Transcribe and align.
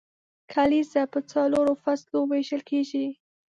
کلیزه 0.53 1.01
په 1.13 1.19
څلورو 1.31 1.73
فصلو 1.83 2.19
ویشل 2.31 2.61
کیږي. 2.69 3.05